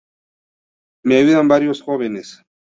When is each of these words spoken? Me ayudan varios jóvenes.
Me 1.03 1.17
ayudan 1.17 1.47
varios 1.47 1.83
jóvenes. 1.83 2.41